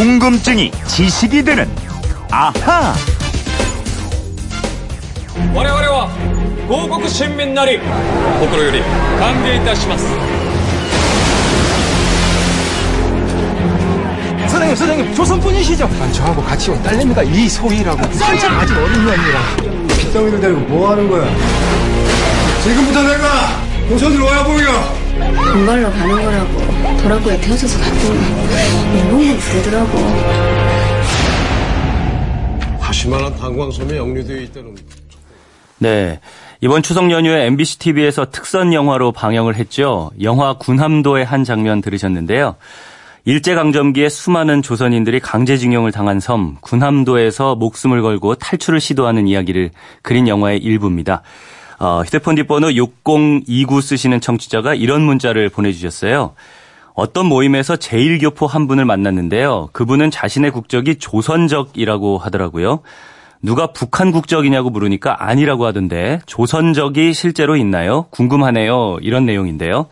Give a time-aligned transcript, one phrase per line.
[0.00, 1.68] 궁금증이 지식이 되는
[2.30, 2.94] 아하.
[5.54, 6.08] 我々は
[6.66, 7.78] 広告新民なり
[8.40, 8.80] 心より
[9.18, 10.06] 歓迎いたします
[14.48, 15.84] 사장님, 사장님, 조선분이시죠?
[16.00, 17.98] 아, 저하고 같이 온 딸내미가 이소희라고.
[18.20, 19.40] 한참 아직 어린 년이라.
[19.98, 21.26] 빗덩이를 데리고 뭐 하는 거야?
[22.62, 24.99] 지금부터 내가 도선으로 와야 보이가.
[25.51, 28.19] 본발로 가는 거라고 도라구에 태워줘서 갔더니
[29.11, 29.97] 몽롱 부르더라고
[32.79, 34.75] 화시만한 탄광섬에 역류되어 있다는
[35.79, 36.19] 네.
[36.63, 40.11] 이번 추석 연휴에 MBC TV에서 특선 영화로 방영을 했죠.
[40.21, 42.55] 영화 군함도의 한 장면 들으셨는데요.
[43.25, 49.71] 일제강점기에 수많은 조선인들이 강제징용을 당한 섬 군함도에서 목숨을 걸고 탈출을 시도하는 이야기를
[50.03, 51.23] 그린 영화의 일부입니다.
[51.81, 56.35] 어, 휴대폰 뒷번호 6029 쓰시는 청취자가 이런 문자를 보내주셨어요.
[56.93, 59.69] 어떤 모임에서 제일교포 한 분을 만났는데요.
[59.71, 62.81] 그분은 자신의 국적이 조선적이라고 하더라고요.
[63.41, 68.05] 누가 북한 국적이냐고 물으니까 아니라고 하던데 조선적이 실제로 있나요?
[68.11, 68.97] 궁금하네요.
[69.01, 69.87] 이런 내용인데요.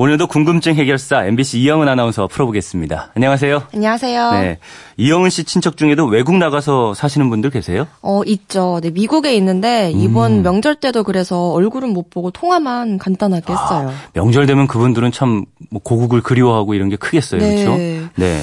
[0.00, 3.10] 오늘도 궁금증 해결사 MBC 이영은 아나운서 풀어보겠습니다.
[3.16, 3.64] 안녕하세요.
[3.74, 4.30] 안녕하세요.
[4.30, 4.58] 네.
[4.96, 7.88] 이영은 씨 친척 중에도 외국 나가서 사시는 분들 계세요?
[8.00, 8.78] 어, 있죠.
[8.80, 13.92] 네, 미국에 있는데 이번 명절 때도 그래서 얼굴은 못 보고 통화만 간단하게 했어요.
[14.12, 15.42] 명절 되면 그분들은 참뭐
[15.82, 17.40] 고국을 그리워하고 이런 게 크겠어요.
[17.40, 17.64] 네.
[17.64, 17.76] 그렇죠?
[18.14, 18.40] 네.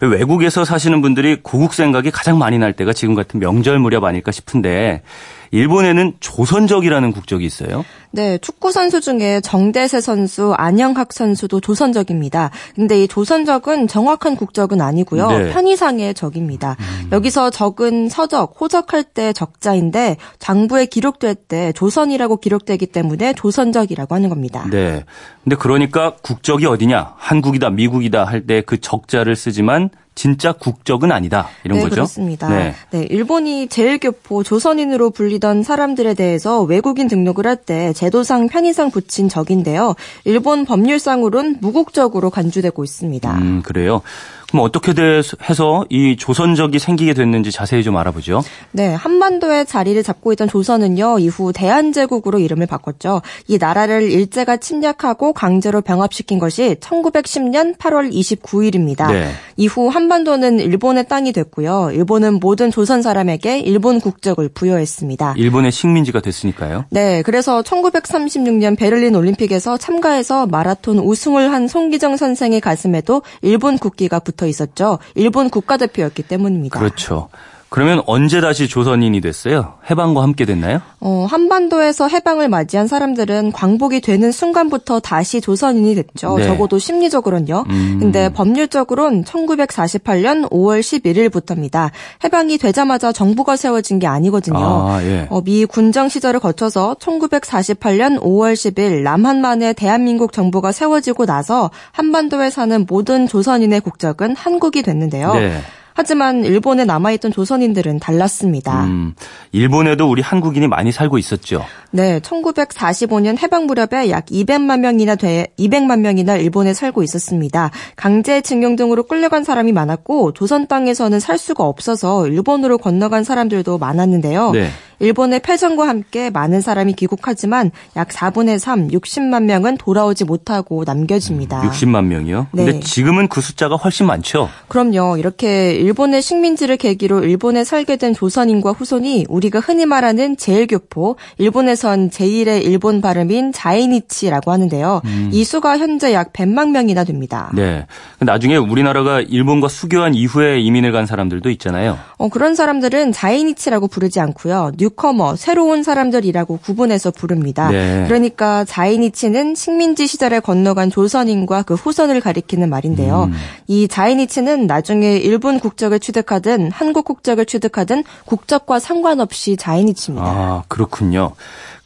[0.00, 5.02] 외국에서 사시는 분들이 고국 생각이 가장 많이 날 때가 지금 같은 명절 무렵 아닐까 싶은데
[5.50, 7.84] 일본에는 조선적이라는 국적이 있어요.
[8.10, 12.50] 네, 축구 선수 중에 정대세 선수, 안영학 선수도 조선적입니다.
[12.74, 15.28] 근데 이 조선적은 정확한 국적은 아니고요.
[15.30, 15.52] 네.
[15.52, 16.76] 편의상의 적입니다.
[17.12, 24.66] 여기서 적은 서적, 호적할 때 적자인데 장부에 기록될 때 조선이라고 기록되기 때문에 조선적이라고 하는 겁니다.
[24.70, 25.04] 네.
[25.44, 27.14] 근데 그러니까 국적이 어디냐?
[27.16, 31.48] 한국이다, 미국이다 할 때 그 적자를 쓰지만 진짜 국적은 아니다.
[31.64, 31.94] 이런 네, 거죠.
[31.94, 32.48] 그렇습니다.
[32.48, 32.74] 네.
[32.90, 39.96] 네, 일본이 제일교포 조선인으로 불리던 사람들에 대해서 외국인 등록을 할 때 제도상 편의상 붙인 적인데요.
[40.24, 43.34] 일본 법률상으로는 무국적으로 간주되고 있습니다.
[43.38, 44.02] 음, 그래요.
[44.50, 45.20] 그럼 어떻게 돼-
[45.50, 48.42] 해서 이 조선적이 생기게 됐는지 자세히 좀 알아보죠.
[48.72, 53.20] 네, 한반도에 자리를 잡고 있던 조선은요, 이후 대한제국으로 이름을 바꿨죠.
[53.46, 59.12] 이 나라를 일제가 침략하고 강제로 병합시킨 것이 1910년 8월 29일입니다.
[59.12, 59.30] 네.
[59.58, 61.90] 이후 한반도는 일본의 땅이 됐고요.
[61.92, 65.34] 일본은 모든 조선 사람에게 일본 국적을 부여했습니다.
[65.36, 66.86] 일본의 식민지가 됐으니까요.
[66.88, 74.46] 네, 그래서 1936년 베를린 올림픽에서 참가해서 마라톤 우승을 한 송기정 선생의 가슴에도 일본 국기가 붙어
[74.46, 74.98] 있었죠.
[75.14, 76.78] 일본 국가대표였기 때문입니다.
[76.78, 77.28] 그렇죠.
[77.70, 79.74] 그러면 언제 다시 조선인이 됐어요?
[79.90, 80.80] 해방과 함께 됐나요?
[81.00, 86.38] 어, 한반도에서 해방을 맞이한 사람들은 광복이 되는 순간부터 다시 조선인이 됐죠.
[86.38, 86.44] 네.
[86.44, 87.64] 적어도 심리적으로는요.
[87.68, 87.96] 음.
[88.00, 91.90] 근데 법률적으로는 1948년 5월 11일부터입니다.
[92.24, 94.58] 해방이 되자마자 정부가 세워진 게 아니거든요.
[94.58, 95.26] 아, 예.
[95.28, 102.86] 어, 미 군정 시절을 거쳐서 1948년 5월 10일 남한만에 대한민국 정부가 세워지고 나서 한반도에 사는
[102.88, 105.34] 모든 조선인의 국적은 한국이 됐는데요.
[105.34, 105.60] 네.
[105.98, 108.84] 하지만 일본에 남아있던 조선인들은 달랐습니다.
[108.84, 109.16] 음,
[109.50, 111.64] 일본에도 우리 한국인이 많이 살고 있었죠.
[111.90, 117.72] 네, 1945년 해방 무렵에 약 200만 명이나 돼 200만 명이나 일본에 살고 있었습니다.
[117.96, 124.52] 강제 징용 등으로 끌려간 사람이 많았고 조선 땅에서는 살 수가 없어서 일본으로 건너간 사람들도 많았는데요.
[124.52, 124.70] 네.
[125.00, 131.62] 일본의 패전과 함께 많은 사람이 귀국하지만 약 4분의 3, 60만 명은 돌아오지 못하고 남겨집니다.
[131.62, 132.48] 60만 명이요.
[132.50, 132.80] 근데 네.
[132.80, 134.48] 지금은 그 숫자가 훨씬 많죠.
[134.68, 135.16] 그럼요.
[135.18, 142.64] 이렇게 일본의 식민지를 계기로 일본에 살게 된 조선인과 후손이 우리가 흔히 말하는 제일교포, 일본에선 제1의
[142.64, 145.02] 일본 발음인 자이니치라고 하는데요.
[145.30, 147.50] 이 수가 현재 약 100만 명이나 됩니다.
[147.54, 147.86] 네.
[148.20, 151.98] 나중에 우리나라가 일본과 수교한 이후에 이민을 간 사람들도 있잖아요.
[152.16, 154.72] 어, 그런 사람들은 자이니치라고 부르지 않고요.
[154.88, 157.70] 뉴커머, 새로운 사람들이라고 구분해서 부릅니다.
[157.70, 158.04] 네.
[158.06, 163.24] 그러니까 자이니치는 식민지 시절에 건너간 조선인과 그 후손을 가리키는 말인데요.
[163.24, 163.34] 음.
[163.66, 170.26] 이 자이니치는 나중에 일본 국적을 취득하든 한국 국적을 취득하든 국적과 상관없이 자이니치입니다.
[170.26, 171.32] 아, 그렇군요.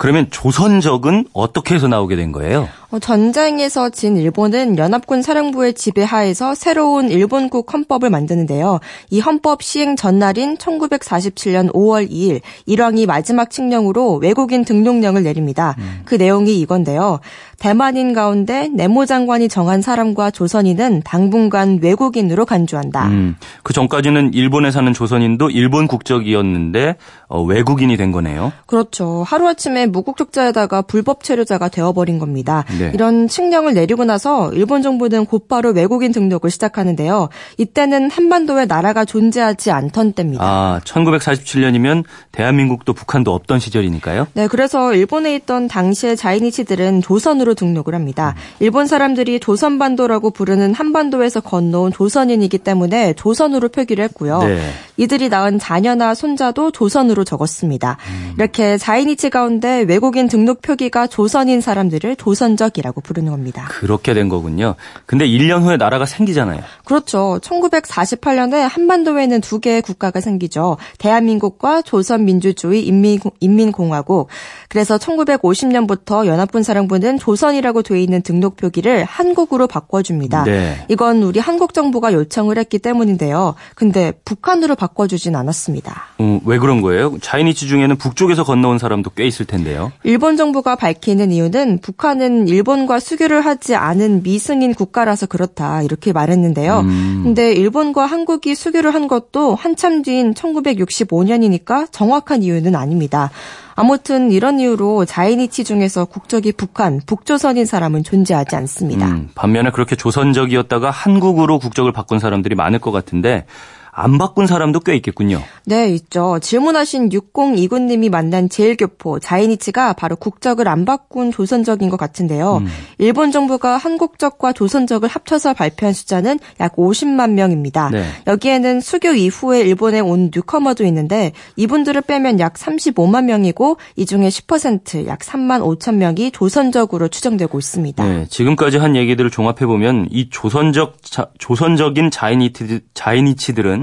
[0.02, 2.68] 그러면 조선적은 어떻게 해서 나오게 된 거예요?
[2.90, 8.80] 어, 전쟁에서 진 일본은 연합군 사령부의 지배하에서 새로운 일본국 헌법을 만드는데요.
[9.10, 15.76] 이 헌법 시행 전날인 1947년 5월 2일 일왕이 마지막 칙령으로 외국인 등록령을 내립니다.
[16.04, 17.20] 그 내용이 이건데요.
[17.60, 23.06] 대만인 가운데 내무 장관이 정한 사람과 조선인은 당분간 외국인으로 간주한다.
[23.06, 26.96] 음, 그 전까지는 일본에 사는 조선인도 일본 국적이었는데
[27.28, 28.52] 어, 외국인이 된 거네요.
[28.66, 29.22] 그렇죠.
[29.24, 32.64] 하루아침에 무국적자에다가 불법 체류자가 되어버린 겁니다.
[32.78, 32.90] 네.
[32.94, 37.28] 이런 칙령을 내리고 나서 일본 정부는 곧바로 외국인 등록을 시작하는데요.
[37.58, 40.44] 이때는 한반도에 나라가 존재하지 않던 때입니다.
[40.44, 44.26] 아, 1947년이면 대한민국도 북한도 없던 시절이니까요.
[44.34, 48.34] 네, 그래서 일본에 있던 당시의 자이니치들은 조선으로 등록을 합니다.
[48.60, 54.42] 일본 사람들이 조선반도라고 부르는 한반도에서 건너온 조선인이기 때문에 조선으로 표기를 했고요.
[54.42, 54.60] 네.
[54.96, 57.96] 이들이 낳은 자녀나 손자도 조선으로 적었습니다.
[58.36, 63.66] 이렇게 자이니치 가운데 외국인 등록 표기가 조선인 사람들을 조선적이라고 부르는 겁니다.
[63.68, 64.74] 그렇게 된 거군요.
[65.06, 66.60] 근데 1년 후에 나라가 생기잖아요.
[66.84, 67.38] 그렇죠.
[67.42, 70.76] 1948년에 한반도에는 두 개의 국가가 생기죠.
[70.98, 74.28] 대한민국과 조선민주주의 인민, 인민 공화국.
[74.68, 80.44] 그래서 1950년부터 연합군 사령부는 조선이라고 돼 있는 등록 표기를 한국으로 바꿔줍니다.
[80.44, 80.84] 네.
[80.88, 83.54] 이건 우리 한국 정부가 요청을 했기 때문인데요.
[83.74, 86.04] 근데 북한으로 바꿔주진 않았습니다.
[86.20, 87.18] 음, 왜 그런 거예요?
[87.20, 89.92] 자이니치 중에는 북쪽에서 건너온 사람도 꽤 있을 텐데 요.
[90.02, 96.80] 일본 정부가 밝히는 이유는 북한은 일본과 수교를 하지 않은 미승인 국가라서 그렇다 이렇게 말했는데요.
[96.80, 97.20] 음.
[97.24, 103.30] 근데 일본과 한국이 수교를 한 것도 한참 뒤인 1965년이니까 정확한 이유는 아닙니다.
[103.74, 109.06] 아무튼 이런 이유로 자이니치 중에서 국적이 북한, 북조선인 사람은 존재하지 않습니다.
[109.06, 113.46] 음, 반면에 그렇게 조선적이었다가 한국으로 국적을 바꾼 사람들이 많을 것 같은데
[113.94, 115.42] 안 바꾼 사람도 꽤 있겠군요.
[115.66, 116.38] 네, 있죠.
[116.40, 122.56] 질문하신 6029님이 만난 제일교포 자이니치가 바로 국적을 안 바꾼 조선적인 것 같은데요.
[122.62, 122.66] 음.
[122.96, 127.90] 일본 정부가 한국적과 조선적을 합쳐서 발표한 숫자는 약 50만 명입니다.
[127.90, 128.04] 네.
[128.26, 135.18] 여기에는 수교 이후에 일본에 온 뉴커머도 있는데 이분들을 빼면 약 35만 명이고 이 중에 10%약
[135.18, 138.02] 3만 5천 명이 조선적으로 추정되고 있습니다.
[138.04, 143.81] 네, 지금까지 한 얘기들을 종합해 보면 이 조선적 자- 조선적인 자이니치 자이니치들은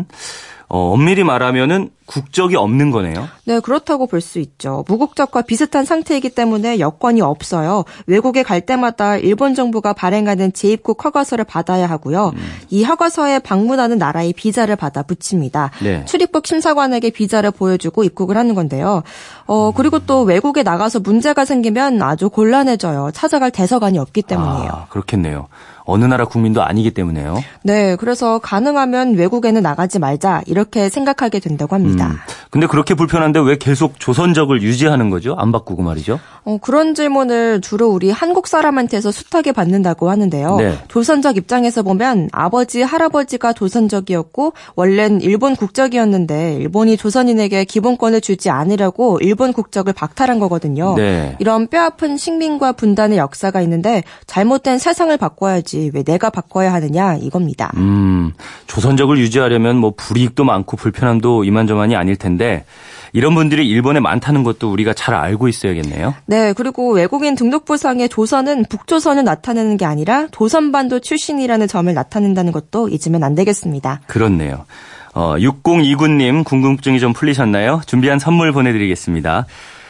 [0.72, 3.28] 어, 엄밀히 말하면은 국적이 없는 거네요.
[3.46, 4.84] 네, 그렇다고 볼 수 있죠.
[4.88, 7.86] 무국적과 비슷한 상태이기 때문에 여권이 없어요.
[8.06, 12.34] 외국에 갈 때마다 일본 정부가 발행하는 재입국 허가서를 받아야 하고요.
[12.70, 15.72] 이 허가서에 방문하는 나라의 비자를 받아 붙입니다.
[15.82, 16.06] 네.
[16.06, 19.02] 출입국 심사관에게 비자를 보여주고 입국을 하는 건데요.
[19.48, 23.10] 어, 그리고 또 외국에 나가서 문제가 생기면 아주 곤란해져요.
[23.14, 24.70] 찾아갈 대서관이 없기 때문이에요.
[24.72, 25.48] 아, 그렇겠네요.
[25.90, 27.42] 어느 나라 국민도 아니기 때문에요.
[27.64, 32.08] 네, 그래서 가능하면 외국에는 나가지 말자 이렇게 생각하게 된다고 합니다.
[32.08, 32.18] 음,
[32.52, 35.36] 근데 그렇게 불편한데 왜 계속 조선적을 유지하는 거죠?
[35.38, 36.20] 안 바꾸고 말이죠.
[36.46, 40.56] 어, 그런 질문을 주로 우리 한국 사람한테서 숱하게 받는다고 하는데요.
[40.58, 40.78] 네.
[40.88, 49.54] 조선적 입장에서 보면 아버지, 할아버지가 조선적이었고 원래는 일본 국적이었는데 일본이 조선인에게 기본권을 주지 않으려고 일본
[49.54, 50.96] 국적을 박탈한 거거든요.
[50.96, 51.36] 네.
[51.40, 57.72] 이런 뼈아픈 식민과 분단의 역사가 있는데 잘못된 세상을 바꿔야지 왜 내가 바꿔야 하느냐 이겁니다.
[57.78, 58.34] 음,
[58.68, 62.66] 조선적을 유지하려면 뭐 불이익도 많고 불편함도 이만저만이 아닐 텐데
[63.14, 66.14] 이런 분들이 일본에 많다는 것도 우리가 잘 알고 있어야겠네요.
[66.26, 73.24] 네, 그리고 외국인 등록부상의 조선은 북조선을 나타내는 게 아니라 조선반도 출신이라는 점을 나타낸다는 것도 잊으면
[73.24, 74.02] 안 되겠습니다.
[74.08, 74.66] 그렇네요.
[75.14, 77.82] 어, 6029님 궁금증이 좀 풀리셨나요?
[77.86, 79.48] 준비한 선물 보내드리겠습니다.